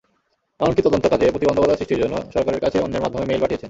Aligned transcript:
এমনকি 0.59 0.81
তদন্তকাজে 0.83 1.33
প্রতিবন্ধকতা 1.33 1.75
সৃষ্টির 1.75 2.01
জন্য 2.03 2.15
সরকারের 2.35 2.63
কাছে 2.63 2.77
অন্যের 2.79 3.03
মাধ্যমে 3.03 3.23
ই-মেইল 3.25 3.41
পাঠিয়েছেন। 3.41 3.59